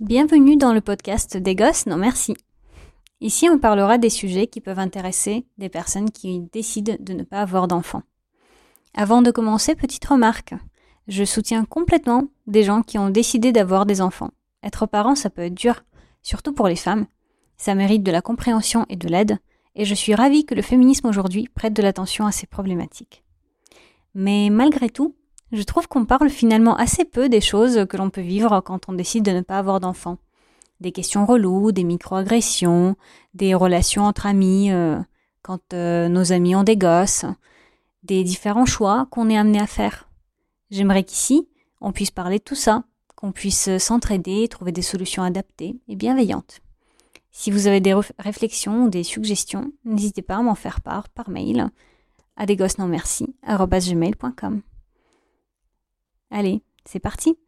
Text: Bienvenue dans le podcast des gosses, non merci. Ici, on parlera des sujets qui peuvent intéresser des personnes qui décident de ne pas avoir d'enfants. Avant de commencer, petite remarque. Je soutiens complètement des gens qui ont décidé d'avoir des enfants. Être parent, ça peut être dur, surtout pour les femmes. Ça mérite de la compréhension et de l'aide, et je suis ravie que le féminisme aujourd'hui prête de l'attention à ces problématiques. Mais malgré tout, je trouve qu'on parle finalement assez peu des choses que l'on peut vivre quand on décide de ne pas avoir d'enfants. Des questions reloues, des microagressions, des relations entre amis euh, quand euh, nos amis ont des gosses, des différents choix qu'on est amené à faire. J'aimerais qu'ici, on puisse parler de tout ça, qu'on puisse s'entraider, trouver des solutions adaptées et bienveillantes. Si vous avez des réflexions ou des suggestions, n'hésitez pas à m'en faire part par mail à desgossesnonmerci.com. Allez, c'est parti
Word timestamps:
Bienvenue 0.00 0.56
dans 0.56 0.72
le 0.72 0.80
podcast 0.80 1.36
des 1.36 1.56
gosses, 1.56 1.86
non 1.86 1.96
merci. 1.96 2.36
Ici, 3.20 3.48
on 3.50 3.58
parlera 3.58 3.98
des 3.98 4.10
sujets 4.10 4.46
qui 4.46 4.60
peuvent 4.60 4.78
intéresser 4.78 5.44
des 5.58 5.68
personnes 5.68 6.12
qui 6.12 6.38
décident 6.52 6.94
de 7.00 7.14
ne 7.14 7.24
pas 7.24 7.40
avoir 7.40 7.66
d'enfants. 7.66 8.04
Avant 8.94 9.22
de 9.22 9.32
commencer, 9.32 9.74
petite 9.74 10.04
remarque. 10.04 10.54
Je 11.08 11.24
soutiens 11.24 11.64
complètement 11.64 12.28
des 12.46 12.62
gens 12.62 12.82
qui 12.82 12.96
ont 12.96 13.10
décidé 13.10 13.50
d'avoir 13.50 13.86
des 13.86 14.00
enfants. 14.00 14.30
Être 14.62 14.86
parent, 14.86 15.16
ça 15.16 15.30
peut 15.30 15.42
être 15.42 15.54
dur, 15.54 15.82
surtout 16.22 16.52
pour 16.52 16.68
les 16.68 16.76
femmes. 16.76 17.06
Ça 17.56 17.74
mérite 17.74 18.04
de 18.04 18.12
la 18.12 18.22
compréhension 18.22 18.86
et 18.88 18.94
de 18.94 19.08
l'aide, 19.08 19.38
et 19.74 19.84
je 19.84 19.94
suis 19.96 20.14
ravie 20.14 20.44
que 20.44 20.54
le 20.54 20.62
féminisme 20.62 21.08
aujourd'hui 21.08 21.48
prête 21.52 21.74
de 21.74 21.82
l'attention 21.82 22.24
à 22.24 22.30
ces 22.30 22.46
problématiques. 22.46 23.24
Mais 24.14 24.48
malgré 24.48 24.90
tout, 24.90 25.16
je 25.52 25.62
trouve 25.62 25.88
qu'on 25.88 26.04
parle 26.04 26.28
finalement 26.28 26.76
assez 26.76 27.04
peu 27.04 27.28
des 27.28 27.40
choses 27.40 27.86
que 27.88 27.96
l'on 27.96 28.10
peut 28.10 28.20
vivre 28.20 28.60
quand 28.60 28.88
on 28.88 28.92
décide 28.92 29.24
de 29.24 29.30
ne 29.30 29.40
pas 29.40 29.58
avoir 29.58 29.80
d'enfants. 29.80 30.18
Des 30.80 30.92
questions 30.92 31.26
reloues, 31.26 31.72
des 31.72 31.84
microagressions, 31.84 32.96
des 33.34 33.54
relations 33.54 34.04
entre 34.04 34.26
amis 34.26 34.70
euh, 34.70 34.98
quand 35.42 35.72
euh, 35.72 36.08
nos 36.08 36.32
amis 36.32 36.54
ont 36.54 36.64
des 36.64 36.76
gosses, 36.76 37.24
des 38.02 38.24
différents 38.24 38.66
choix 38.66 39.06
qu'on 39.10 39.30
est 39.30 39.38
amené 39.38 39.58
à 39.58 39.66
faire. 39.66 40.08
J'aimerais 40.70 41.04
qu'ici, 41.04 41.48
on 41.80 41.92
puisse 41.92 42.10
parler 42.10 42.38
de 42.38 42.44
tout 42.44 42.54
ça, 42.54 42.84
qu'on 43.16 43.32
puisse 43.32 43.78
s'entraider, 43.78 44.48
trouver 44.48 44.70
des 44.70 44.82
solutions 44.82 45.22
adaptées 45.22 45.80
et 45.88 45.96
bienveillantes. 45.96 46.60
Si 47.30 47.50
vous 47.50 47.66
avez 47.66 47.80
des 47.80 47.94
réflexions 48.18 48.84
ou 48.84 48.90
des 48.90 49.02
suggestions, 49.02 49.72
n'hésitez 49.84 50.22
pas 50.22 50.36
à 50.36 50.42
m'en 50.42 50.54
faire 50.54 50.80
part 50.80 51.08
par 51.08 51.30
mail 51.30 51.70
à 52.36 52.46
desgossesnonmerci.com. 52.46 54.62
Allez, 56.30 56.62
c'est 56.84 57.00
parti 57.00 57.38